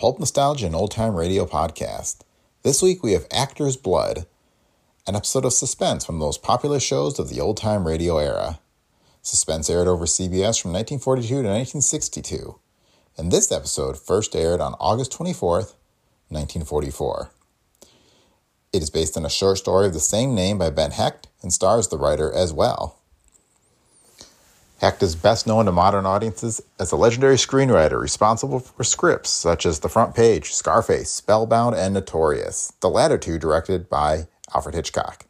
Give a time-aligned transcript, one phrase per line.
[0.00, 2.22] Pulp Nostalgia and Old Time Radio podcast.
[2.62, 4.24] This week we have Actor's Blood,
[5.06, 8.16] an episode of Suspense, one of the most popular shows of the old time radio
[8.16, 8.60] era.
[9.20, 12.58] Suspense aired over CBS from 1942 to 1962,
[13.18, 15.74] and this episode first aired on August 24th,
[16.30, 17.30] 1944.
[18.72, 21.52] It is based on a short story of the same name by Ben Hecht and
[21.52, 22.99] stars the writer as well.
[24.80, 29.66] Hecht is best known to modern audiences as a legendary screenwriter responsible for scripts such
[29.66, 35.26] as The Front Page, Scarface, Spellbound, and Notorious, the latter two directed by Alfred Hitchcock.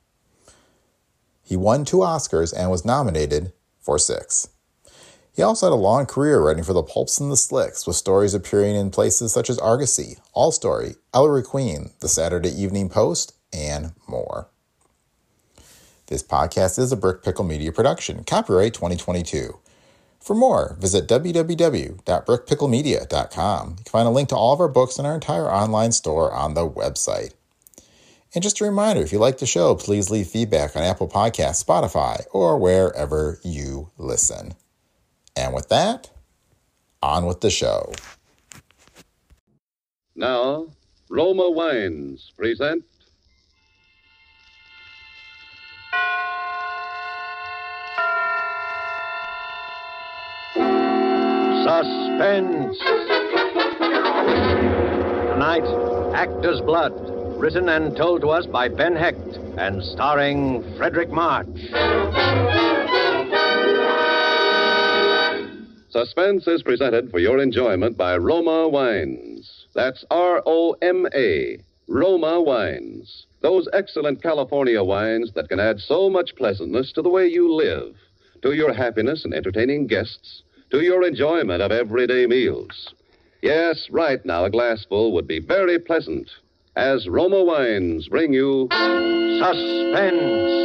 [1.43, 4.51] He won two Oscars and was nominated for six.
[5.35, 8.35] He also had a long career writing for the Pulps and the Slicks, with stories
[8.35, 13.95] appearing in places such as Argosy, All Story, Ellery Queen, The Saturday Evening Post, and
[14.07, 14.49] more.
[16.11, 19.61] This podcast is a Brick Pickle Media production, copyright 2022.
[20.19, 23.69] For more, visit www.brickpicklemedia.com.
[23.69, 26.33] You can find a link to all of our books and our entire online store
[26.33, 27.35] on the website.
[28.35, 31.65] And just a reminder if you like the show, please leave feedback on Apple Podcasts,
[31.65, 34.55] Spotify, or wherever you listen.
[35.37, 36.11] And with that,
[37.01, 37.93] on with the show.
[40.17, 40.67] Now,
[41.09, 42.83] Roma Wines present
[52.21, 52.77] Suspense.
[55.33, 55.65] Tonight,
[56.15, 56.93] Actor's Blood,
[57.41, 61.47] written and told to us by Ben Hecht and starring Fredric March.
[65.89, 69.65] Suspense is presented for your enjoyment by Roma Wines.
[69.75, 71.59] That's R O M A,
[71.89, 73.25] Roma Wines.
[73.41, 77.95] Those excellent California wines that can add so much pleasantness to the way you live,
[78.43, 82.95] to your happiness in entertaining guests, to your enjoyment of everyday meals.
[83.43, 86.31] Yes, right now, a glassful would be very pleasant
[86.77, 88.69] as Roma Wines bring you
[89.41, 90.61] Suspense.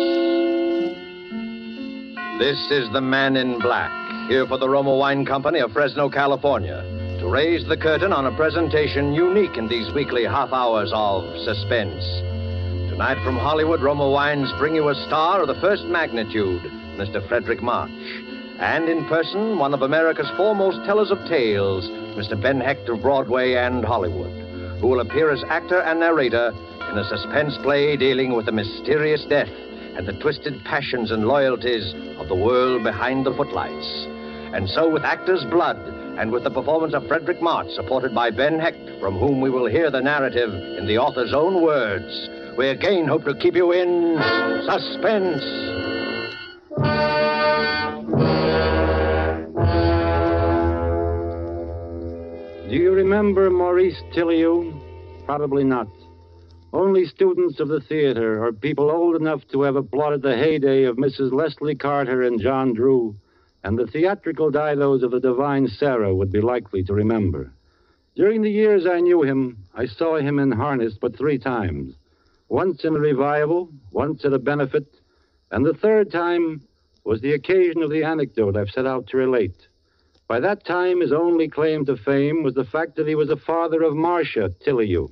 [2.37, 3.91] This is the man in black,
[4.29, 6.83] here for the Roma Wine Company of Fresno, California,
[7.19, 12.03] to raise the curtain on a presentation unique in these weekly half hours of suspense.
[12.91, 16.61] Tonight from Hollywood, Roma Wines bring you a star of the first magnitude,
[16.99, 17.25] Mr.
[17.27, 17.89] Fredric March.
[18.59, 21.85] And in person, one of America's foremost tellers of tales,
[22.15, 22.41] Mr.
[22.41, 24.31] Ben Hecht of Broadway and Hollywood,
[24.79, 26.53] who will appear as actor and narrator
[26.89, 29.49] in a suspense play dealing with the mysterious death
[29.97, 33.87] and the twisted passions and loyalties of the world behind the footlights.
[34.53, 35.77] And so, with Actor's Blood
[36.17, 39.67] and with the performance of Fredric March, supported by Ben Hecht, from whom we will
[39.67, 44.17] hear the narrative in the author's own words, we again hope to keep you in
[44.65, 45.74] suspense.
[52.75, 55.25] Do you remember Maurice Tillayou?
[55.25, 55.87] Probably not.
[56.73, 60.97] Only students of the theater or people old enough to have applauded the heyday of
[60.97, 61.31] Mrs.
[61.31, 63.15] Leslie Carter and John Drew
[63.63, 67.53] and the theatrical didos of the divine Sarah would be likely to remember.
[68.13, 71.95] During the years I knew him, I saw him in harness but three times.
[72.49, 74.99] Once in a revival, once at a benefit,
[75.49, 76.61] and the third time
[77.05, 79.65] was the occasion of the anecdote I've set out to relate.
[80.27, 83.37] By that time, his only claim to fame was the fact that he was the
[83.37, 85.11] father of Marcia Tillayou.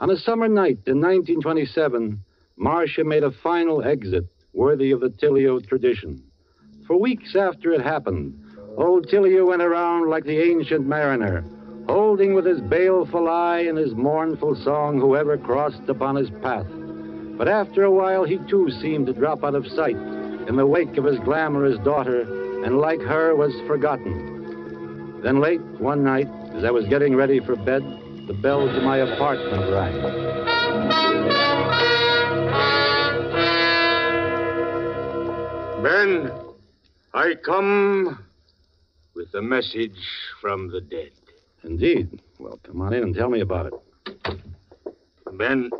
[0.00, 2.18] On a summer night in 1927,
[2.56, 6.24] Marcia made a final exit worthy of the Tillayou tradition.
[6.88, 8.36] For weeks after it happened,
[8.76, 11.44] old Tillayou went around like the ancient mariner,
[11.86, 16.66] holding with his baleful eye and his mournful song whoever crossed upon his path.
[17.38, 19.96] But after a while, he too seemed to drop out of sight
[20.48, 22.22] in the wake of his glamorous daughter,
[22.64, 24.31] and like her was forgotten.
[25.22, 27.82] Then late one night, as I was getting ready for bed,
[28.26, 30.02] the bell to my apartment rang.
[35.82, 36.32] Ben,
[37.14, 38.18] I come
[39.14, 39.98] with a message
[40.40, 41.12] from the dead.
[41.62, 42.20] Indeed.
[42.40, 43.74] Well, come on in and tell me about it.
[45.34, 45.70] Ben,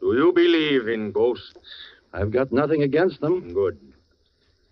[0.00, 1.54] do you believe in ghosts?
[2.12, 3.52] I've got nothing against them.
[3.54, 3.78] Good.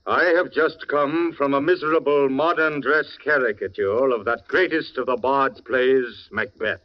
[0.06, 5.16] I have just come from a miserable modern dress caricature of that greatest of the
[5.16, 6.82] bard's plays, Macbeth.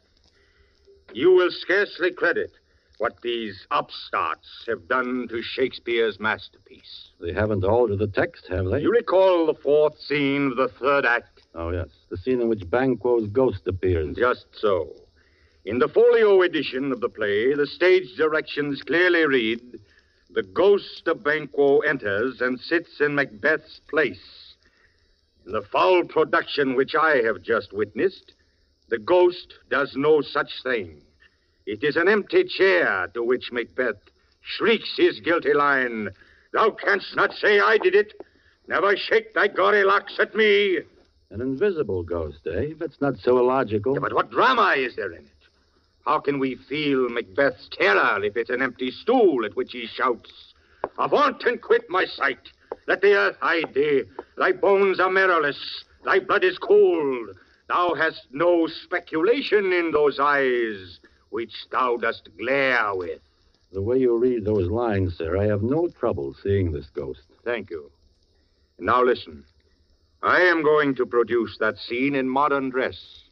[1.12, 2.51] You will scarcely credit
[2.98, 7.10] what these upstarts have done to Shakespeare's masterpiece.
[7.19, 8.81] They haven't altered the text, have they?
[8.81, 11.42] You recall the fourth scene of the third act?
[11.56, 11.88] Oh, yes.
[12.10, 14.16] The scene in which Banquo's ghost appears.
[14.16, 14.95] Just so.
[15.66, 19.80] In the folio edition of the play, the stage directions clearly read
[20.31, 24.56] The ghost of Banquo enters and sits in Macbeth's place.
[25.46, 28.34] In the foul production which I have just witnessed,
[28.90, 31.02] The ghost does no such thing.
[31.66, 34.02] It is an empty chair to which Macbeth
[34.42, 36.10] shrieks his guilty line.
[36.54, 38.14] Thou canst not say I did it.
[38.68, 40.80] Never shake thy gory locks at me.
[41.30, 42.74] An invisible ghost, eh?
[42.80, 43.94] That's not so illogical.
[43.94, 45.38] Yeah, but what drama is there in it?
[46.06, 50.54] How can we feel Macbeth's terror if it's an empty stool at which he shouts,
[50.98, 52.51] Avaunt and quit my sight!
[52.88, 54.04] Let the earth hide thee.
[54.38, 55.84] Thy bones are marrowless.
[56.04, 57.30] Thy blood is cold.
[57.68, 61.00] Thou hast no speculation in those eyes
[61.30, 63.22] which thou dost glare with.
[63.72, 67.22] The way you read those lines, sir, I have no trouble seeing this ghost.
[67.44, 67.92] Thank you.
[68.80, 69.44] Now listen.
[70.24, 73.29] I am going to produce that scene in modern dress.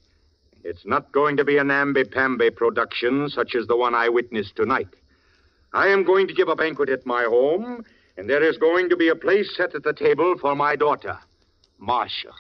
[0.64, 4.90] It's not going to be a namby-pamby production such as the one I witnessed tonight.
[5.74, 7.86] I am going to give a banquet at my home,
[8.18, 11.18] and there is going to be a place set at the table for my daughter,
[11.78, 12.32] Marcia.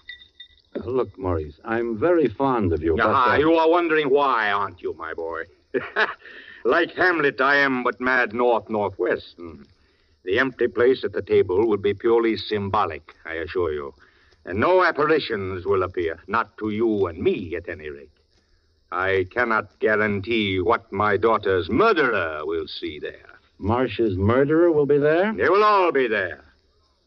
[0.75, 2.95] Uh, look, Maurice, I'm very fond of you.
[2.95, 3.35] but, uh...
[3.37, 5.43] you are wondering why, aren't you, my boy?
[6.65, 9.35] like Hamlet, I am but mad north-northwest.
[9.37, 9.63] Hmm.
[10.23, 13.93] The empty place at the table will be purely symbolic, I assure you.
[14.47, 18.09] And no apparitions will appear, not to you and me, at any rate.
[18.93, 23.39] I cannot guarantee what my daughter's murderer will see there.
[23.59, 25.33] Marcia's murderer will be there?
[25.33, 26.45] They will all be there.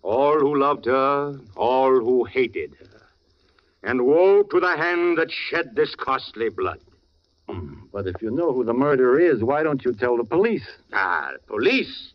[0.03, 3.07] All who loved her, all who hated her.
[3.83, 6.81] And woe to the hand that shed this costly blood.
[7.49, 10.69] Hmm, but if you know who the murderer is, why don't you tell the police?
[10.93, 12.13] Ah, the police?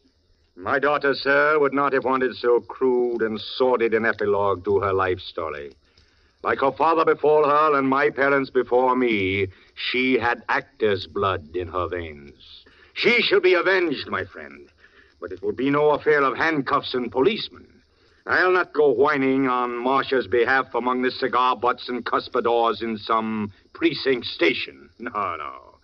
[0.58, 4.94] My daughter, sir, would not have wanted so crude and sordid an epilogue to her
[4.94, 5.74] life story.
[6.44, 11.68] Like her father before her and my parents before me, she had actor's blood in
[11.68, 12.64] her veins.
[12.94, 14.70] She shall be avenged, my friend.
[15.20, 17.68] But it will be no affair of handcuffs and policemen.
[18.26, 23.52] I'll not go whining on Marcia's behalf among the cigar butts and cuspidors in some
[23.74, 24.90] precinct station.
[25.00, 25.80] No, no.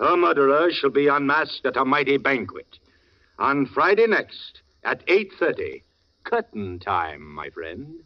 [0.00, 2.78] Her murderer shall be unmasked at a mighty banquet
[3.38, 5.82] on Friday next at 8.30.
[6.24, 7.96] Curtain time, my friend.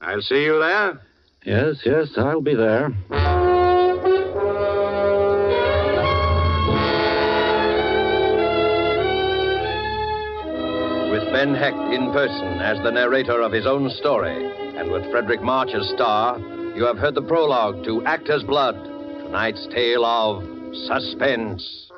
[0.00, 1.00] I'll see you there.
[1.44, 2.92] Yes, yes, I'll be there.
[11.10, 14.44] With Ben Hecht in person as the narrator of his own story,
[14.76, 16.38] and with Fredric March as star,
[16.76, 18.76] you have heard the prologue to Actor's Blood,
[19.24, 20.44] tonight's tale of
[20.86, 21.88] suspense.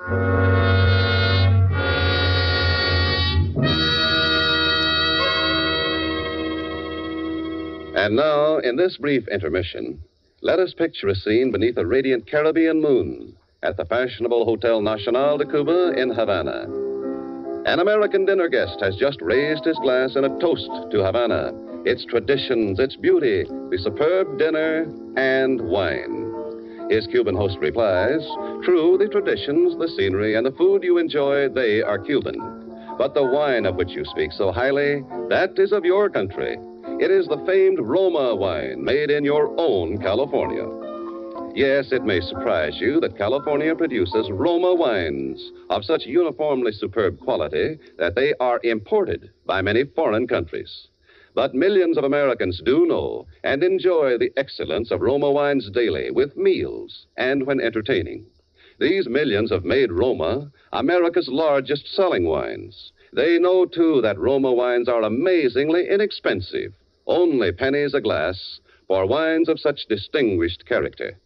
[8.01, 10.01] And now, in this brief intermission,
[10.41, 15.37] let us picture a scene beneath a radiant Caribbean moon at the fashionable Hotel Nacional
[15.37, 16.63] de Cuba in Havana.
[17.67, 21.53] An American dinner guest has just raised his glass in a toast to Havana,
[21.85, 24.85] its traditions, its beauty, the superb dinner,
[25.19, 26.33] and wine.
[26.89, 28.27] His Cuban host replies,
[28.65, 32.97] True, the traditions, the scenery, and the food you enjoy, they are Cuban.
[32.97, 36.57] But the wine of which you speak so highly, that is of your country.
[37.01, 40.67] It is the famed Roma wine made in your own California.
[41.55, 47.79] Yes, it may surprise you that California produces Roma wines of such uniformly superb quality
[47.97, 50.89] that they are imported by many foreign countries.
[51.35, 56.37] But millions of Americans do know and enjoy the excellence of Roma wines daily with
[56.37, 58.27] meals and when entertaining.
[58.79, 62.93] These millions have made Roma America's largest selling wines.
[63.15, 66.75] They know, too, that Roma wines are amazingly inexpensive
[67.07, 71.19] only pennies a glass for wines of such distinguished character.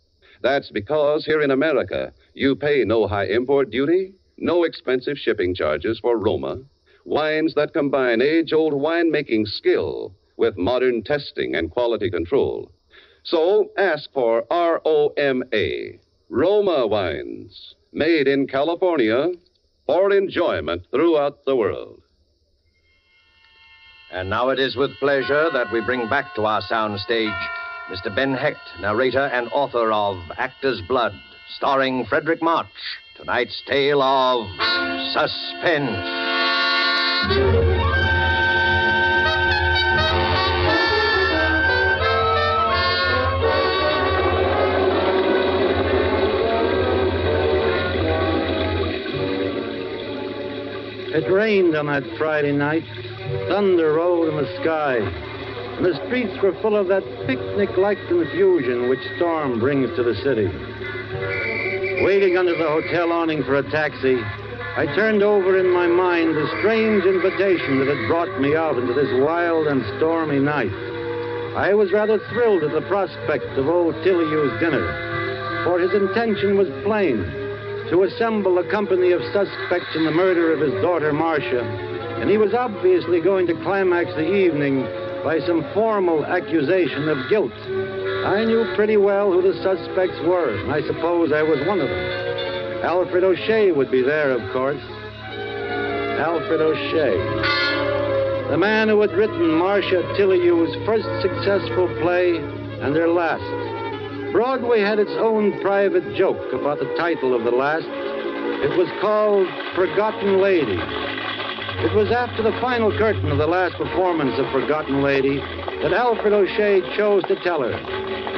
[0.42, 5.98] That's because here in America, you pay no high import duty, no expensive shipping charges
[6.00, 6.60] for Roma,
[7.04, 12.70] wines that combine age old winemaking skill with modern testing and quality control.
[13.22, 19.30] So ask for R O M A, Roma wines, made in California
[19.86, 22.02] for enjoyment throughout the world.
[24.14, 27.36] And now it is with pleasure that we bring back to our soundstage
[27.90, 28.14] Mr.
[28.14, 31.12] Ben Hecht, narrator and author of Actor's Blood,
[31.56, 32.68] starring Fredric March.
[33.16, 34.46] Tonight's tale of
[35.12, 35.98] suspense.
[51.16, 52.84] It rained on that Friday night,
[53.48, 58.88] Thunder rolled in the sky, and the streets were full of that picnic like confusion
[58.88, 60.46] which storm brings to the city.
[62.04, 64.18] Waiting under the hotel awning for a taxi,
[64.76, 68.92] I turned over in my mind the strange invitation that had brought me out into
[68.92, 70.72] this wild and stormy night.
[71.56, 75.62] I was rather thrilled at the prospect of old Tillayou's dinner.
[75.64, 77.22] for his intention was plain
[77.88, 81.93] to assemble a company of suspects in the murder of his daughter, Marcia.
[82.20, 84.82] And he was obviously going to climax the evening
[85.24, 87.52] by some formal accusation of guilt.
[88.24, 91.88] I knew pretty well who the suspects were, and I suppose I was one of
[91.88, 92.84] them.
[92.84, 94.82] Alfred O'Shea would be there, of course.
[96.20, 97.16] Alfred O'Shea.
[98.50, 103.42] The man who had written Marcia Tillayou's first successful play and their last.
[104.32, 107.86] Broadway had its own private joke about the title of the last.
[107.86, 111.13] It was called Forgotten Lady.
[111.82, 115.38] It was after the final curtain of the last performance of Forgotten Lady
[115.82, 117.72] that Alfred O'Shea chose to tell her.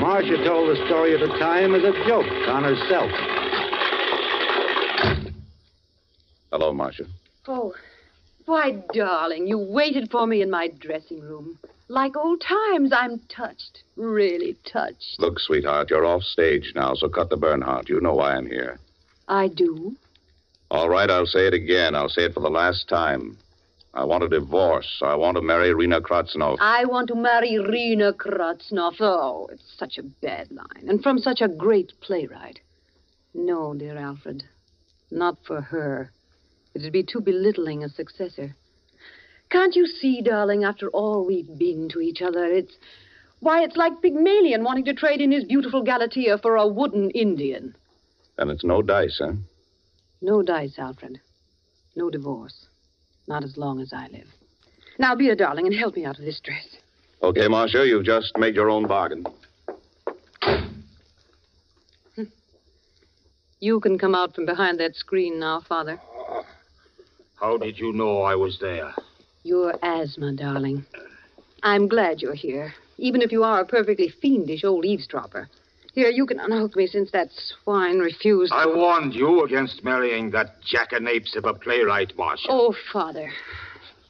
[0.01, 3.11] Marcia told the story at the time as a joke on herself.
[6.51, 7.05] Hello, Marcia.
[7.47, 7.75] Oh,
[8.47, 11.59] why, darling, you waited for me in my dressing room.
[11.89, 13.83] Like old times, I'm touched.
[13.97, 15.17] Really touched.
[15.19, 17.89] Look, sweetheart, you're off stage now, so cut the Bernhardt.
[17.89, 18.79] You know why I'm here.
[19.29, 19.95] I do.
[20.71, 21.95] All right, I'll say it again.
[21.95, 23.39] I'll say it for the last time.
[23.95, 25.01] I want a divorce.
[25.03, 26.59] I want to marry Rena Kratznoff.
[26.61, 28.97] I want to marry Rena Kratznoff.
[29.01, 30.89] Oh, it's such a bad line.
[30.89, 32.61] And from such a great playwright.
[33.33, 34.43] No, dear Alfred.
[35.11, 36.13] Not for her.
[36.75, 38.55] It'd be too belittling a successor.
[39.49, 42.75] Can't you see, darling, after all we've been to each other, it's.
[43.41, 47.77] Why, it's like Pygmalion wanting to trade in his beautiful Galatea for a wooden Indian.
[48.39, 49.35] And it's no dice, huh?
[50.21, 51.21] No dice, Alfred.
[51.95, 52.67] No divorce.
[53.27, 54.29] Not as long as I live.
[54.99, 56.67] Now be a darling and help me out of this dress.
[57.23, 59.27] Okay, Marcia, you've just made your own bargain.
[62.15, 62.25] Hmm.
[63.61, 66.01] You can come out from behind that screen now, Father.
[67.37, 68.95] How did you know I was there?
[69.43, 70.85] Your asthma, darling.
[71.63, 75.49] I'm glad you're here, even if you are a perfectly fiendish old eavesdropper.
[75.97, 78.53] Here, you can unhook me since that swine refused.
[78.53, 82.49] I warned you against marrying that jackanapes of a playwright, Marcia.
[82.51, 83.31] Oh, Father.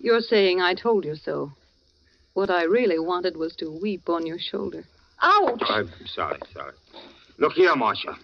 [0.01, 1.53] You're saying I told you so.
[2.35, 4.83] What I really wanted was to weep on your shoulder.
[5.23, 5.63] Ouch!
[5.69, 6.73] I'm sorry, sorry.
[7.39, 8.17] Look here, Marcia.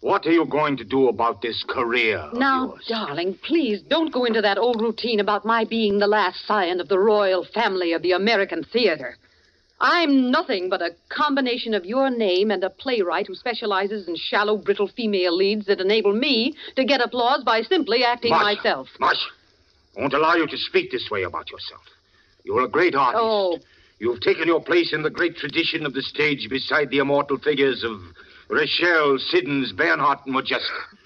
[0.00, 2.86] What are you going to do about this career of Now, yours?
[2.88, 6.88] darling, please don't go into that old routine about my being the last scion of
[6.88, 9.16] the royal family of the American theater.
[9.84, 14.56] I'm nothing but a combination of your name and a playwright who specializes in shallow,
[14.56, 18.88] brittle female leads that enable me to get applause by simply acting Marcia, myself.
[19.00, 19.26] Marcia,
[19.96, 21.82] I won't allow you to speak this way about yourself.
[22.44, 23.20] You're a great artist.
[23.20, 23.58] Oh.
[23.98, 27.82] You've taken your place in the great tradition of the stage beside the immortal figures
[27.82, 28.00] of
[28.48, 30.96] Rachel, Siddons, Bernhardt, and Modjeska.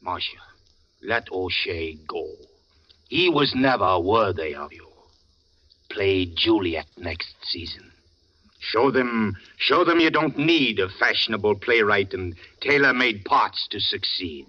[0.00, 0.38] Marcia,
[1.04, 2.26] let O'Shea go.
[3.08, 4.88] He was never worthy of you.
[5.88, 7.91] Play Juliet next season.
[8.64, 14.46] Show them, show them you don't need a fashionable playwright and tailor-made parts to succeed.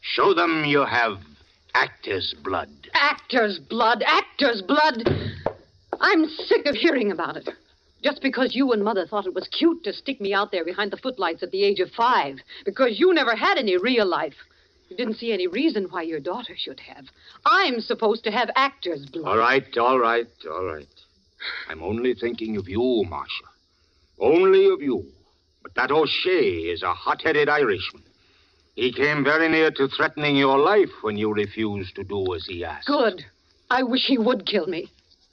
[0.00, 1.18] Show them you have
[1.74, 2.70] actor's blood.
[2.94, 5.08] Actor's blood, actor's blood.
[6.00, 7.48] I'm sick of hearing about it.
[8.04, 10.92] Just because you and Mother thought it was cute to stick me out there behind
[10.92, 12.38] the footlights at the age of five.
[12.64, 14.36] Because you never had any real life.
[14.88, 17.06] You didn't see any reason why your daughter should have.
[17.44, 19.26] I'm supposed to have actor's blood.
[19.28, 20.86] All right, all right, all right.
[21.68, 23.44] I'm only thinking of you, Marcia.
[24.18, 25.04] Only of you.
[25.62, 28.02] But that O'Shea is a hot-headed Irishman.
[28.74, 32.64] He came very near to threatening your life when you refused to do as he
[32.64, 32.86] asked.
[32.86, 33.24] Good.
[33.70, 34.88] I wish he would kill me.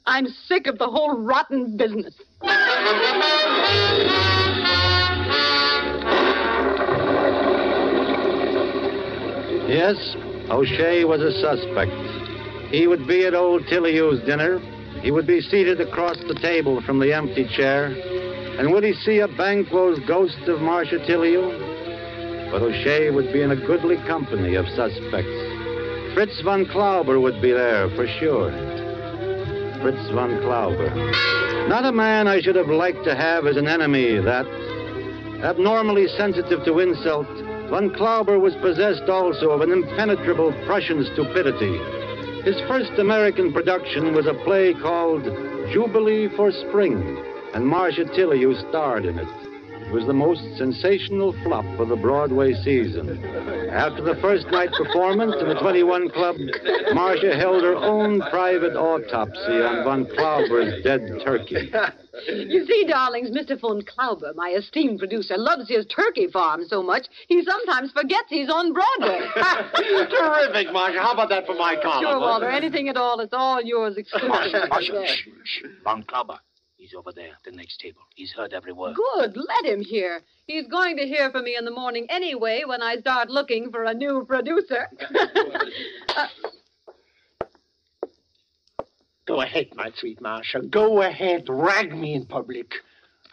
[0.08, 2.16] I'm sick of the whole rotten business.
[9.68, 9.96] Yes,
[10.50, 11.92] O'Shea was a suspect.
[12.72, 14.60] He would be at old Tillayou's dinner.
[15.06, 17.94] He would be seated across the table from the empty chair.
[18.58, 22.50] And would he see a Banquo's ghost of Marcia Tillayou?
[22.50, 25.30] But O'Shea would be in a goodly company of suspects.
[26.16, 28.50] Fritz von Klauber would be there for sure.
[29.84, 30.90] Fritz von Klauber.
[31.70, 34.48] Not a man I should have liked to have as an enemy, that.
[35.44, 37.28] Abnormally sensitive to insult,
[37.70, 42.05] von Klauber was possessed also of an impenetrable Prussian stupidity.
[42.46, 45.24] His first American production was a play called
[45.74, 47.18] Jubilee for Spring,
[47.56, 49.45] and Marcia Tilley who starred in it.
[49.88, 53.24] It was the most sensational flop of the Broadway season.
[53.72, 56.36] After the first night performance in the 21 Club,
[56.94, 61.72] Marcia held her own private autopsy on von Klauber's dead turkey.
[62.30, 63.60] You see, darlings, Mr.
[63.60, 68.50] von Klauber, my esteemed producer, loves his turkey farm so much he sometimes forgets he's
[68.50, 69.20] on Broadway.
[69.75, 71.01] Terrific, Marcia.
[71.01, 72.04] How about that for my column?
[72.06, 72.50] sure, Walter.
[72.50, 73.20] Anything at all.
[73.20, 74.70] It's all yours exclusively.
[74.70, 75.63] Marcia, shh, shh.
[75.84, 76.38] Von Klauber,
[76.86, 78.01] He's over there, at the next table.
[78.13, 78.96] He's heard every word.
[78.96, 79.36] Good.
[79.36, 80.22] Let him hear.
[80.46, 83.86] He's going to hear from me in the morning anyway when I start looking for
[83.86, 84.88] a new producer.
[86.15, 86.27] uh,
[89.25, 90.62] Go ahead, my sweet Marcia.
[90.62, 91.46] Go ahead.
[91.50, 92.72] Rag me in public.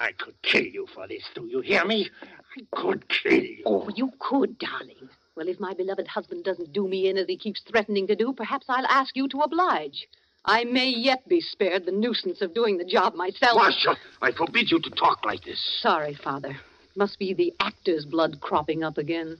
[0.00, 1.24] I could kill you for this.
[1.34, 2.08] Do you hear me?
[2.56, 3.64] I could kill you.
[3.66, 5.10] oh, you could, darling.
[5.36, 8.32] Well, if my beloved husband doesn't do me in as he keeps threatening to do,
[8.32, 10.08] perhaps I'll ask you to oblige.
[10.44, 13.56] I may yet be spared the nuisance of doing the job myself.
[13.56, 15.60] Marcia, I forbid you to talk like this.
[15.80, 16.56] Sorry, Father.
[16.96, 19.38] Must be the actor's blood cropping up again.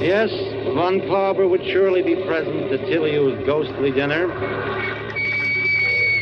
[0.00, 0.28] Yes,
[0.74, 4.73] Von Klauber would surely be present at Tillayou's ghostly dinner.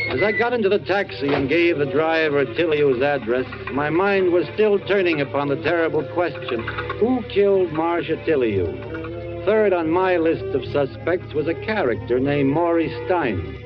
[0.09, 4.47] As I got into the taxi and gave the driver Tillayou's address, my mind was
[4.53, 6.63] still turning upon the terrible question
[6.99, 9.45] who killed Marcia Tillayou?
[9.45, 13.59] Third on my list of suspects was a character named Maury Stein.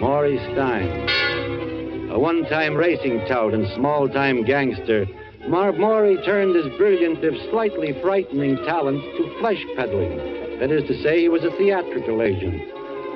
[0.00, 2.10] Maury Stein.
[2.10, 5.06] A one time racing tout and small time gangster,
[5.48, 10.16] Mar- Maury turned his brilliant, if slightly frightening talents to flesh peddling.
[10.58, 12.62] That is to say, he was a theatrical agent.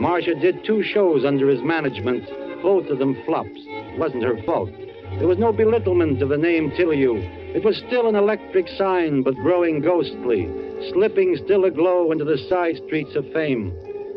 [0.01, 2.27] Marcia did two shows under his management,
[2.63, 3.51] both of them flops.
[3.55, 4.71] It wasn't her fault.
[5.19, 7.55] There was no belittlement of the name Tillayou.
[7.55, 10.49] It was still an electric sign, but growing ghostly,
[10.93, 13.75] slipping still aglow into the side streets of fame.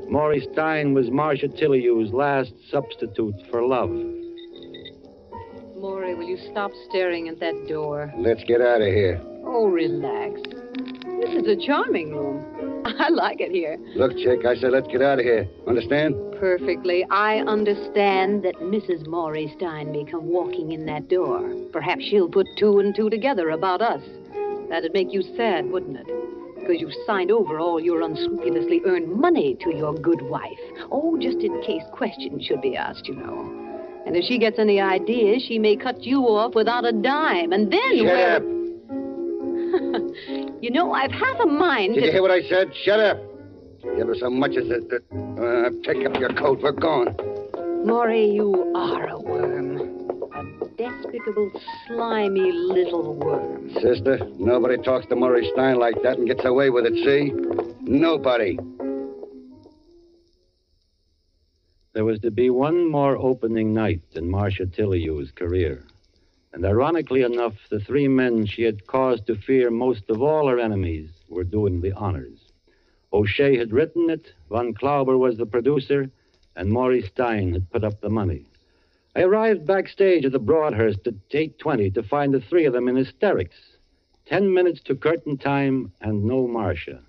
[0.09, 3.89] Maury Stein was Marcia Tillayou's last substitute for love.
[5.75, 8.13] Maury, will you stop staring at that door?
[8.17, 9.21] Let's get out of here.
[9.43, 10.39] Oh, relax.
[11.19, 12.52] This is a charming room.
[12.99, 13.77] I like it here.
[13.95, 15.47] Look, Chick, I said let's get out of here.
[15.67, 16.15] Understand?
[16.39, 17.05] Perfectly.
[17.09, 19.07] I understand that Mrs.
[19.07, 21.41] Maury Stein may come walking in that door.
[21.71, 24.01] Perhaps she'll put two and two together about us.
[24.69, 26.07] That'd make you sad, wouldn't it?
[26.59, 30.59] Because you've signed over all your unscrupulously earned money to your good wife.
[30.91, 33.63] Oh, just in case questions should be asked, you know.
[34.05, 37.53] And if she gets any ideas, she may cut you off without a dime.
[37.53, 38.52] And then Shut up.
[40.63, 42.05] You know, I've half a mind Did to...
[42.05, 42.73] you hear what I said?
[42.85, 43.17] Shut up.
[43.83, 45.03] You ever so much as that.
[45.11, 46.61] Uh, take up your coat.
[46.63, 47.17] We're gone.
[47.85, 49.75] Maury, you are a worm.
[50.31, 51.51] A despicable,
[51.85, 53.71] slimy little worm.
[53.73, 57.33] Sister, nobody talks to Maury Stein like that and gets away with it, see?
[57.81, 58.57] Nobody.
[61.91, 65.85] There was to be one more opening night in Marcia Tillayou's career.
[66.53, 70.59] And ironically enough, the three men she had cause to fear most of all her
[70.59, 72.51] enemies were doing the honors.
[73.11, 76.11] O'Shea had written it, Von Klauber was the producer,
[76.55, 78.45] and Maury Stein had put up the money.
[79.15, 82.95] I arrived backstage at the Broadhurst at 8.20 to find the three of them in
[82.95, 83.57] hysterics.
[84.25, 87.01] Ten minutes to curtain time and no Marcia.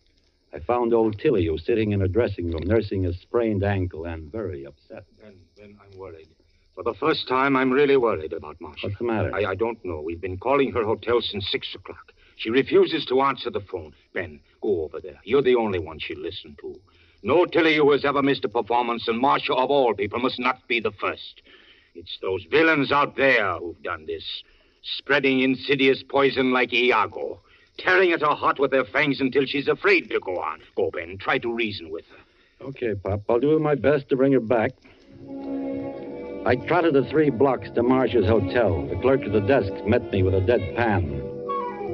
[0.53, 4.65] I found old Tillayou sitting in her dressing room, nursing a sprained ankle and very
[4.67, 5.05] upset.
[5.21, 6.29] Then, then I'm worried.
[6.75, 8.89] For the first time, I'm really worried about Marcia.
[8.89, 9.33] What's the matter?
[9.35, 10.01] I, I don't know.
[10.01, 12.13] We've been calling her hotel since six o'clock.
[12.37, 13.93] She refuses to answer the phone.
[14.13, 15.21] Ben, go over there.
[15.23, 16.75] You're the only one she'll listen to.
[17.23, 20.81] No Tilly has ever missed a performance, and Marcia, of all people, must not be
[20.81, 21.43] the first.
[21.95, 24.25] It's those villains out there who've done this,
[24.99, 27.41] spreading insidious poison like Iago,
[27.79, 30.61] tearing at her heart with their fangs until she's afraid to go on.
[30.77, 31.19] Go, Ben.
[31.19, 32.67] Try to reason with her.
[32.67, 33.23] Okay, Pop.
[33.29, 34.73] I'll do my best to bring her back.
[36.47, 38.87] I trotted the three blocks to Marcia's hotel.
[38.87, 41.09] The clerk at the desk met me with a dead pan.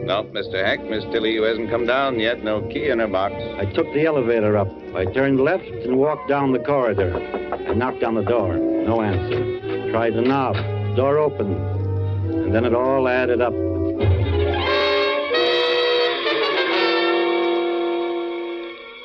[0.05, 0.65] No, Mr.
[0.65, 2.43] Hecht, Miss Tilly, you hasn't come down yet.
[2.43, 3.35] No key in her box.
[3.59, 4.67] I took the elevator up.
[4.93, 7.15] I turned left and walked down the corridor.
[7.53, 8.57] I knocked on the door.
[8.57, 9.91] No answer.
[9.93, 10.57] Tried the knob.
[10.97, 11.57] Door opened.
[12.35, 13.53] And then it all added up.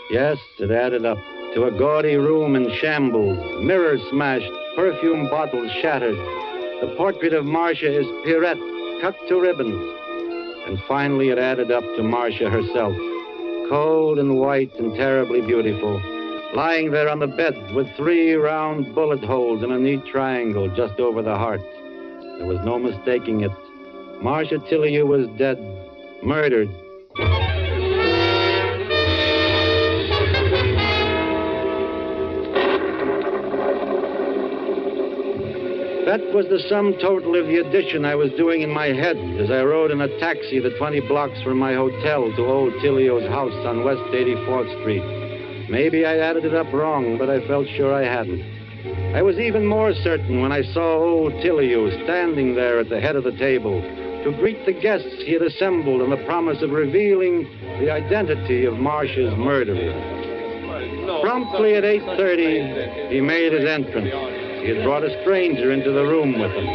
[0.09, 1.19] Yes, it added up
[1.53, 6.17] to a gaudy room in shambles, mirrors smashed, perfume bottles shattered.
[6.81, 9.93] The portrait of Marcia is Pierrette, cut to ribbons.
[10.67, 12.93] And finally, it added up to Marcia herself,
[13.69, 16.01] cold and white and terribly beautiful,
[16.53, 20.99] lying there on the bed with three round bullet holes in a neat triangle just
[20.99, 21.61] over the heart.
[22.37, 23.51] There was no mistaking it.
[24.21, 25.57] Marcia Tillayou was dead,
[26.23, 26.69] murdered.
[36.15, 39.51] That was the sum total of the addition I was doing in my head as
[39.51, 43.65] I rode in a taxi the 20 blocks from my hotel to old Tillayou's house
[43.67, 45.69] on West 84th Street.
[45.69, 48.41] Maybe I added it up wrong, but I felt sure I hadn't.
[49.13, 53.17] I was even more certain when I saw old Tillayou standing there at the head
[53.17, 57.43] of the table, to greet the guests he had assembled on the promise of revealing
[57.81, 59.91] the identity of Marcia's murderer.
[61.21, 64.34] Promptly at 8.30, he made his entrance.
[64.65, 66.65] He had brought a stranger into the room with him.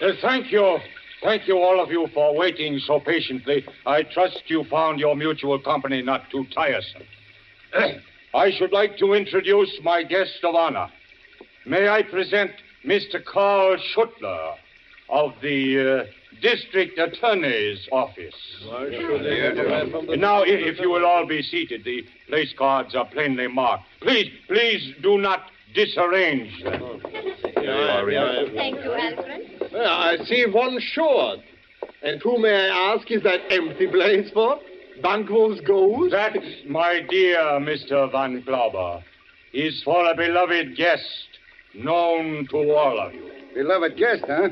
[0.00, 0.78] Uh, thank you.
[1.24, 3.66] Thank you, all of you, for waiting so patiently.
[3.84, 7.02] I trust you found your mutual company not too tiresome.
[8.34, 10.86] I should like to introduce my guest of honor.
[11.66, 12.52] May I present
[12.86, 13.22] Mr.
[13.24, 14.54] Carl Schuttler
[15.08, 18.36] of the uh, District Attorney's Office.
[20.16, 23.82] Now, i- if you will all be seated, the place cards are plainly marked.
[24.00, 27.00] Please, please do not disarrange them.
[28.54, 29.70] Thank you, Alfred.
[29.72, 31.40] Well, I see one short.
[32.02, 34.58] And who, may I ask, is that empty place for?
[35.02, 36.12] Banquo's gold?
[36.12, 36.36] That,
[36.68, 38.10] my dear Mr.
[38.10, 39.02] Von Klauber,
[39.52, 41.04] is for a beloved guest
[41.74, 43.30] known to all of you.
[43.54, 44.48] Beloved guest, huh?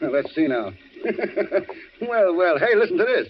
[0.00, 0.72] Well, let's see now.
[2.00, 3.28] well, well, hey, listen to this.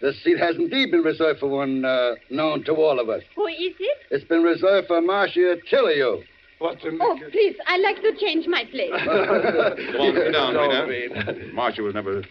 [0.00, 3.22] This seat has indeed been reserved for one uh, known to all of us.
[3.36, 3.98] Who is it?
[4.10, 6.22] It's been reserved for Marcia Tillayou.
[6.58, 6.96] What the...
[7.00, 8.92] Oh, please, I'd like to change my place.
[9.04, 11.50] Come on, sit down, Rita.
[11.52, 12.22] Marcia was never.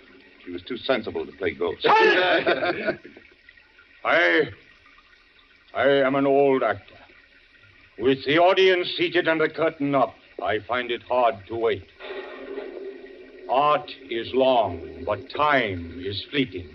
[0.45, 1.85] She was too sensible to play ghost.
[4.05, 4.49] I.
[5.75, 6.93] I am an old actor.
[7.97, 11.85] With the audience seated and the curtain up, I find it hard to wait.
[13.49, 16.69] Art is long, but time is fleeting.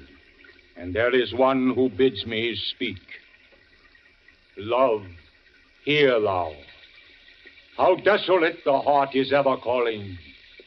[0.76, 3.00] And there is one who bids me speak.
[4.56, 5.04] Love,
[5.84, 6.52] hear thou.
[7.78, 10.18] How desolate the heart is ever calling,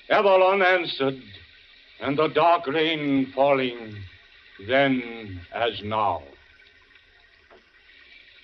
[0.09, 1.21] ever unanswered,
[1.99, 3.97] and the dark rain falling,
[4.65, 6.23] then as now.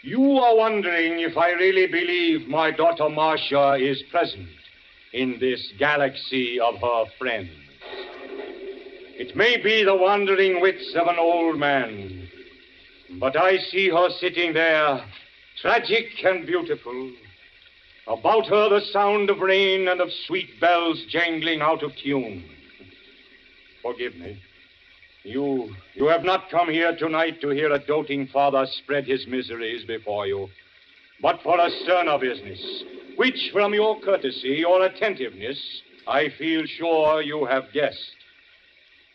[0.02, 4.50] You are wondering if I really believe my daughter Marcia is present
[5.14, 7.50] in this galaxy of her friends.
[9.18, 12.28] It may be the wandering wits of an old man,
[13.18, 15.06] but I see her sitting there,
[15.62, 17.12] tragic and beautiful.
[18.08, 22.46] About her, the sound of rain and of sweet bells jangling out of tune.
[23.82, 24.42] Forgive me.
[25.24, 29.84] You, you have not come here tonight to hear a doting father spread his miseries
[29.84, 30.48] before you,
[31.22, 32.84] but for a sterner business,
[33.18, 35.60] which, from your courtesy, your attentiveness,
[36.08, 38.16] I feel sure you have guessed.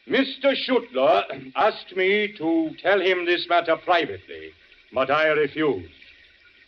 [0.07, 0.55] Mr.
[0.55, 1.23] Schuttler
[1.57, 4.51] asked me to tell him this matter privately,
[4.93, 5.89] but I refused.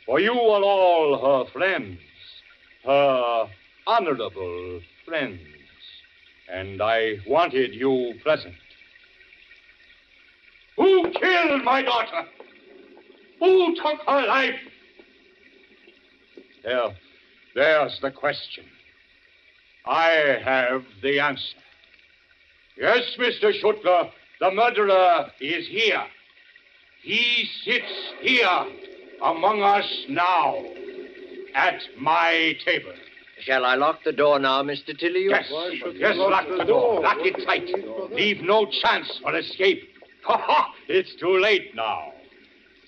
[0.06, 1.98] For you are all her friends,
[2.84, 3.48] her
[3.86, 5.40] honorable friends,
[6.52, 8.54] and I wanted you present.
[10.76, 12.28] Who killed my daughter?
[13.38, 14.58] Who took her life?
[16.62, 16.96] There,
[17.54, 18.64] there's the question.
[19.86, 21.58] I have the answer.
[22.76, 23.52] Yes, Mr.
[23.60, 26.04] Schuttler, the murderer is here.
[27.02, 28.66] He sits here
[29.22, 30.56] among us now
[31.54, 32.92] at my table.
[33.40, 34.96] Shall I lock the door now, Mr.
[34.96, 35.26] Tilly?
[35.28, 35.46] Yes,
[35.94, 37.00] yes, lock the door.
[37.02, 37.68] Lock it tight.
[38.12, 39.90] Leave no chance for escape.
[40.24, 40.72] Ha ha!
[40.88, 42.14] It's too late now.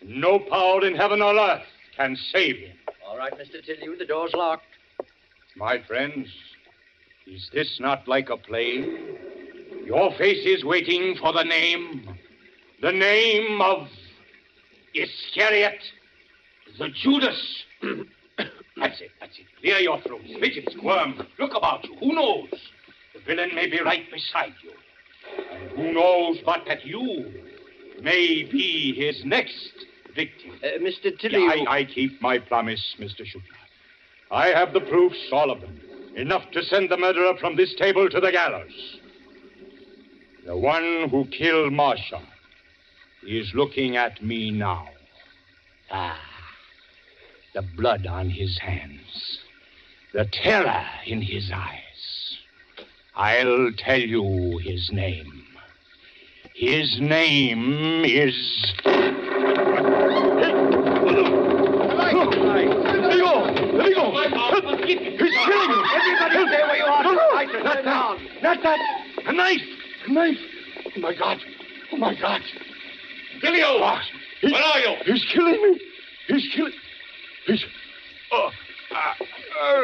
[0.03, 2.73] No power in heaven or earth can save him.
[3.07, 3.63] All right, Mr.
[3.63, 4.65] Tilly, the door's locked.
[5.55, 6.29] My friends,
[7.27, 8.87] is this not like a play?
[9.85, 12.17] Your faces waiting for the name.
[12.81, 13.87] The name of
[14.95, 15.83] Iscariot,
[16.79, 17.65] the Judas.
[18.77, 19.47] that's it, that's it.
[19.61, 20.29] Clear your throats.
[20.41, 21.27] Fidget, squirm.
[21.39, 21.97] Look about you.
[21.97, 22.51] Who knows?
[23.15, 24.73] The villain may be right beside you.
[25.53, 27.33] And who knows but that you
[28.03, 29.73] may be his next
[30.15, 30.53] victim.
[30.63, 31.19] Uh, Mr.
[31.19, 31.67] Tilly.
[31.67, 33.21] I, I keep my promise, Mr.
[33.21, 33.57] Schuttler.
[34.31, 35.81] I have the proofs, all of them.
[36.17, 38.99] Enough to send the murderer from this table to the gallows.
[40.47, 42.23] The one who killed Marcia
[43.27, 44.89] is looking at me now.
[45.91, 46.19] Ah,
[47.57, 49.41] the blood on his hands,
[50.13, 52.37] the terror in his eyes.
[53.17, 55.43] I'll tell you his name.
[56.55, 58.75] His name is.
[58.85, 59.23] Let me
[62.13, 63.41] go!
[63.49, 64.11] Let me go!
[64.85, 65.85] He's killing you!
[65.95, 67.05] Everybody stay where you are!
[67.05, 67.15] No,
[67.63, 68.19] Not that!
[68.43, 68.79] Not that!
[69.25, 69.63] A knife!
[70.07, 70.39] A knife!
[70.95, 71.39] Oh, my God!
[71.91, 72.43] Oh, my God!
[73.41, 73.81] Gilio!
[74.43, 74.97] Where are you?
[75.07, 75.81] He's killing me!
[76.29, 76.73] He's killing...
[77.49, 78.51] Oh,
[78.91, 79.13] uh,
[79.61, 79.83] uh,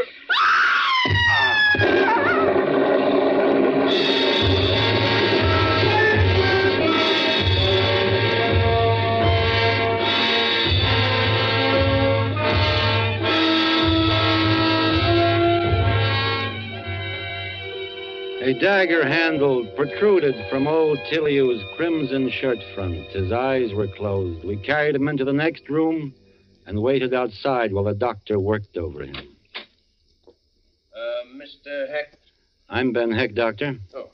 [18.40, 23.06] A dagger handle protruded from old Tillayou's crimson shirt front.
[23.12, 24.42] His eyes were closed.
[24.42, 26.12] We carried him into the next room
[26.66, 29.16] and waited outside while the doctor worked over him.
[30.94, 31.88] Uh, Mr.
[31.90, 32.18] Hecht,
[32.68, 33.76] I'm Ben Hecht, doctor.
[33.94, 34.10] Oh.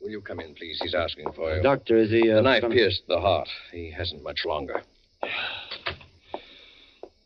[0.00, 0.78] Will you come in, please?
[0.82, 1.62] He's asking for you.
[1.62, 2.30] Doctor, is he.
[2.30, 3.48] Uh, the knife gonna- pierced the heart.
[3.72, 4.82] He hasn't much longer.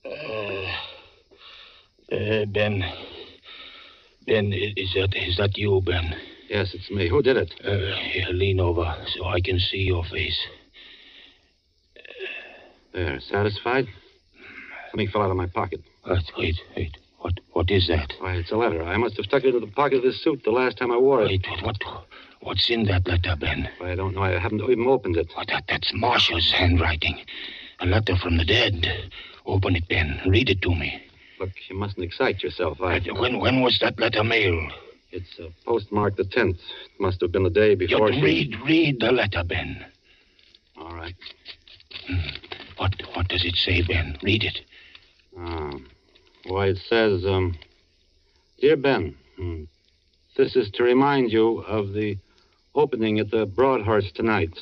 [0.05, 0.11] Uh,
[2.13, 2.83] uh, Ben.
[4.27, 6.15] Ben, is that is that you, Ben?
[6.49, 7.09] Yes, it's me.
[7.09, 7.53] Who did it?
[7.65, 10.39] Uh, here, lean over so I can see your face.
[12.93, 13.87] There, satisfied?
[14.91, 15.81] Something fell out of my pocket.
[16.07, 16.97] Wait, wait, wait.
[17.19, 18.13] What what is that?
[18.19, 18.83] Why, it's a letter.
[18.83, 20.97] I must have stuck it into the pocket of this suit the last time I
[20.97, 21.29] wore it.
[21.29, 21.77] Wait, what
[22.41, 23.69] what's in that letter, Ben?
[23.83, 24.23] I don't know.
[24.23, 25.31] I haven't even opened it.
[25.37, 27.21] Oh, that, that's Marcia's handwriting.
[27.81, 28.87] A letter from the dead.
[29.47, 30.21] Open it, Ben.
[30.27, 31.03] Read it to me.
[31.39, 32.81] Look, you mustn't excite yourself.
[32.81, 33.01] I...
[33.01, 34.73] When when was that letter mailed?
[35.13, 36.59] It's uh, postmarked the 10th.
[36.59, 38.23] It must have been the day before You she...
[38.23, 39.85] read read the letter, Ben.
[40.79, 41.15] All right.
[42.77, 44.17] What what does it say, Ben?
[44.23, 44.61] Read it.
[45.37, 45.87] Um,
[46.47, 47.57] why, it says, um,
[48.61, 49.65] Dear Ben, hmm,
[50.37, 52.19] this is to remind you of the
[52.75, 54.59] opening at the Broadhurst tonight.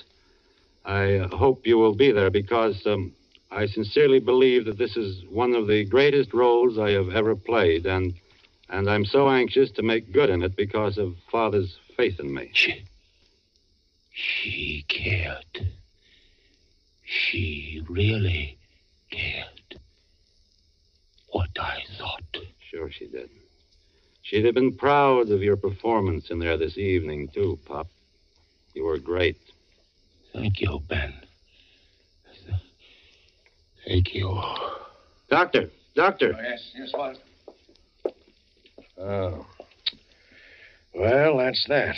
[0.84, 3.12] I uh, hope you will be there because um,
[3.50, 7.86] I sincerely believe that this is one of the greatest roles I have ever played,
[7.86, 8.14] and
[8.70, 12.50] and I'm so anxious to make good in it because of Father's faith in me.
[12.52, 12.84] She,
[14.12, 15.68] she cared.
[17.04, 18.58] She really
[19.10, 19.80] cared.
[21.30, 22.22] What I thought.
[22.70, 23.30] Sure she did.
[24.22, 27.86] She'd have been proud of your performance in there this evening, too, Pop.
[28.74, 29.36] You were great.
[30.32, 31.14] Thank you, Ben.
[33.86, 34.38] Thank you.
[35.30, 36.34] Doctor, doctor.
[36.36, 37.16] Oh, yes, yes, what?
[38.98, 39.46] Oh.
[40.94, 41.96] Well, that's that.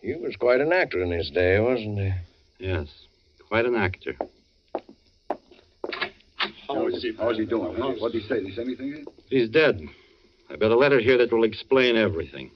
[0.00, 2.12] He was quite an actor in his day, wasn't he?
[2.58, 2.86] Yes,
[3.48, 4.14] quite an actor.
[6.98, 7.12] Is he?
[7.16, 7.76] How's he doing?
[7.76, 7.92] Huh?
[7.98, 8.40] What did he say?
[8.40, 9.04] Did he say anything?
[9.28, 9.80] He's dead.
[10.50, 12.50] I've got a letter here that will explain everything.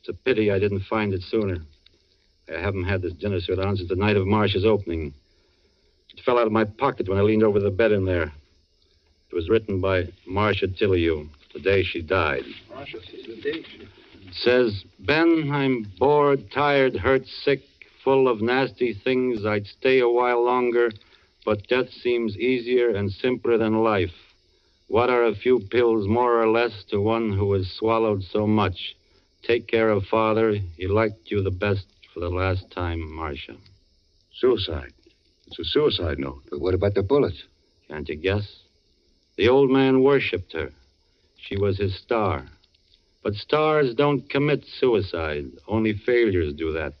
[0.00, 1.58] It's a pity I didn't find it sooner.
[2.48, 5.12] I haven't had this dinner suit on since the night of Marcia's opening.
[6.14, 8.32] It fell out of my pocket when I leaned over the bed in there.
[9.30, 12.44] It was written by Marcia Tillayou, the day she died.
[12.74, 13.66] It
[14.32, 17.60] says, Ben, I'm bored, tired, hurt, sick,
[18.02, 19.44] full of nasty things.
[19.44, 20.90] I'd stay a while longer,
[21.44, 24.14] but death seems easier and simpler than life.
[24.88, 28.94] What are a few pills more or less to one who has swallowed so much?
[29.42, 30.54] Take care of father.
[30.76, 33.56] He liked you the best for the last time, Marcia.
[34.38, 34.92] Suicide.
[35.46, 36.42] It's a suicide note.
[36.50, 37.42] But what about the bullets?
[37.88, 38.46] Can't you guess?
[39.36, 40.70] The old man worshipped her.
[41.36, 42.46] She was his star.
[43.22, 45.46] But stars don't commit suicide.
[45.66, 46.94] Only failures do that.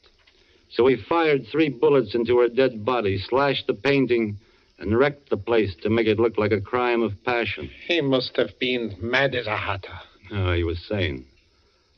[0.72, 4.38] So he fired three bullets into her dead body, slashed the painting,
[4.78, 7.70] and wrecked the place to make it look like a crime of passion.
[7.86, 10.00] He must have been mad as a hatter.
[10.32, 11.26] Oh, he was sane.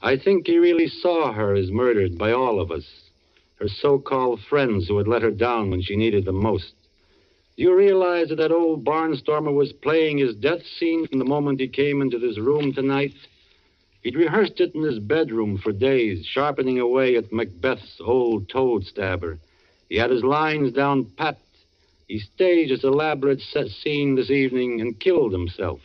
[0.02, 2.84] I think he really saw her as murdered by all of us,
[3.60, 6.72] her so called friends who had let her down when she needed them most.
[7.56, 11.60] Do you realize that that old barnstormer was playing his death scene from the moment
[11.60, 13.14] he came into this room tonight?
[14.04, 19.38] He'd rehearsed it in his bedroom for days, sharpening away at Macbeth's old toad stabber.
[19.88, 21.38] He had his lines down pat.
[22.06, 25.80] He staged his elaborate set scene this evening and killed himself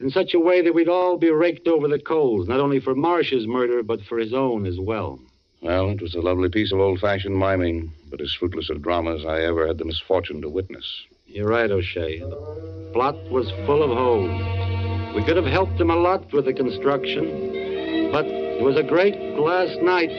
[0.00, 2.94] in such a way that we'd all be raked over the coals, not only for
[2.94, 5.20] Marcia's murder, but for his own as well.
[5.60, 9.14] Well, it was a lovely piece of old fashioned miming, but as fruitless a drama
[9.14, 11.04] as I ever had the misfortune to witness.
[11.26, 12.20] You're right, O'Shea.
[12.20, 14.69] The plot was full of holes.
[15.14, 19.16] We could have helped him a lot with the construction, but it was a great
[19.38, 20.10] last night.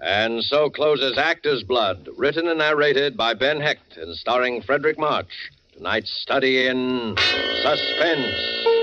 [0.00, 5.50] And so closes Actor's Blood, written and narrated by Ben Hecht and starring Fredric March.
[5.72, 7.14] Tonight's study in
[7.62, 8.75] suspense.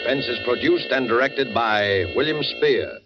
[0.00, 3.00] Suspense is produced and directed by William Spier.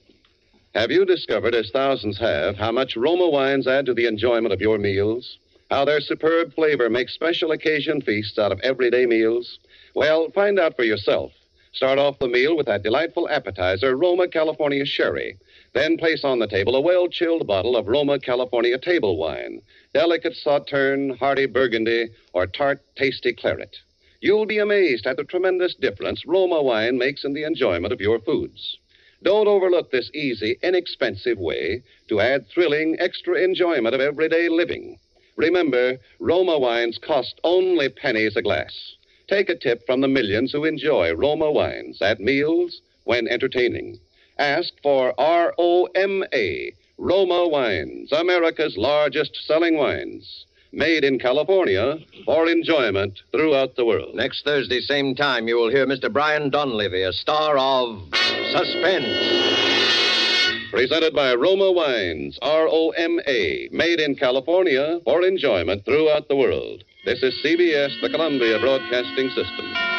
[0.77, 4.61] Have you discovered, as thousands have, how much Roma wines add to the enjoyment of
[4.61, 5.39] your meals?
[5.73, 9.59] How their superb flavor makes special occasion feasts out of everyday meals?
[9.97, 11.33] Well, find out for yourself.
[11.73, 15.37] Start off the meal with that delightful appetizer, Roma California Sherry.
[15.73, 20.37] Then place on the table a well chilled bottle of Roma California table wine, delicate
[20.37, 23.79] sauterne, hearty burgundy, or tart, tasty claret.
[24.25, 28.19] You'll be amazed at the tremendous difference Roma wine makes in the enjoyment of your
[28.21, 28.79] foods.
[29.23, 34.99] Don't overlook this easy, inexpensive way to add thrilling, extra enjoyment of everyday living.
[35.37, 38.95] Remember, Roma wines cost only pennies a glass.
[39.29, 43.99] Take a tip from the millions who enjoy Roma wines at meals when entertaining.
[44.39, 50.47] Ask for R O M A, Roma Wines, America's largest selling wines.
[50.77, 54.17] Made in California for enjoyment throughout the world.
[54.17, 56.13] Next Thursday, same time, you will hear Mr.
[56.13, 58.03] Brian Donlevy, a star of
[58.51, 59.07] Suspense.
[60.73, 66.35] Presented by Roma Wines, R O M A, made in California for enjoyment throughout the
[66.35, 66.83] world.
[67.05, 69.94] This is CBS, the Columbia Broadcasting System.